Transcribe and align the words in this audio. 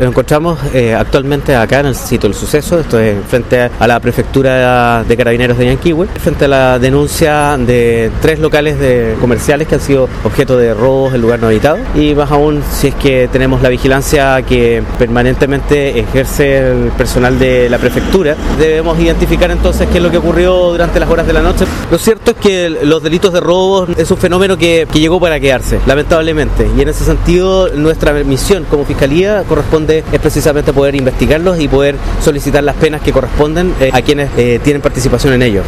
Nos 0.00 0.08
encontramos 0.08 0.58
eh, 0.72 0.94
actualmente 0.94 1.54
acá 1.54 1.80
en 1.80 1.86
el 1.86 1.94
sitio 1.94 2.30
del 2.30 2.34
suceso, 2.34 2.80
esto 2.80 2.98
es 2.98 3.16
frente 3.28 3.68
a 3.78 3.86
la 3.86 4.00
prefectura 4.00 5.04
de 5.04 5.14
carabineros 5.14 5.58
de 5.58 5.66
Yanquihue, 5.66 6.06
frente 6.06 6.46
a 6.46 6.48
la 6.48 6.78
denuncia 6.78 7.58
de 7.58 8.10
tres 8.22 8.38
locales 8.38 8.78
de 8.78 9.14
comerciales 9.20 9.68
que 9.68 9.74
han 9.74 9.82
sido 9.82 10.08
objeto 10.24 10.56
de 10.56 10.72
robos 10.72 11.12
en 11.12 11.20
lugar 11.20 11.40
no 11.40 11.48
habitado 11.48 11.76
y 11.94 12.14
más 12.14 12.30
aún 12.30 12.62
si 12.72 12.86
es 12.88 12.94
que 12.94 13.28
tenemos 13.30 13.60
la 13.60 13.68
vigilancia 13.68 14.40
que 14.40 14.82
permanentemente 14.98 16.00
ejerce 16.00 16.70
el 16.70 16.92
personal 16.92 17.38
de 17.38 17.68
la 17.68 17.76
prefectura, 17.76 18.36
debemos 18.58 18.98
identificar 18.98 19.50
entonces 19.50 19.86
qué 19.92 19.98
es 19.98 20.02
lo 20.02 20.10
que 20.10 20.16
ocurrió 20.16 20.70
durante 20.70 20.98
las 20.98 21.10
horas 21.10 21.26
de 21.26 21.34
la 21.34 21.42
noche. 21.42 21.66
Lo 21.90 21.98
cierto 21.98 22.30
es 22.30 22.38
que 22.38 22.70
los 22.70 23.02
delitos 23.02 23.34
de 23.34 23.40
robo 23.40 23.86
es 23.98 24.10
un 24.10 24.16
fenómeno 24.16 24.56
que 24.56 24.88
llegó 24.94 25.20
para 25.20 25.38
quedarse, 25.38 25.78
lamentablemente, 25.86 26.70
y 26.74 26.80
en 26.80 26.88
ese 26.88 27.04
sentido 27.04 27.68
nuestra 27.74 28.14
misión 28.24 28.64
como 28.64 28.86
fiscalía 28.86 29.44
corresponde 29.46 29.89
es 29.98 30.20
precisamente 30.20 30.72
poder 30.72 30.94
investigarlos 30.94 31.60
y 31.60 31.68
poder 31.68 31.96
solicitar 32.20 32.62
las 32.64 32.76
penas 32.76 33.00
que 33.00 33.12
corresponden 33.12 33.74
eh, 33.80 33.90
a 33.92 34.02
quienes 34.02 34.30
eh, 34.36 34.60
tienen 34.62 34.82
participación 34.82 35.34
en 35.34 35.42
ellos. 35.42 35.58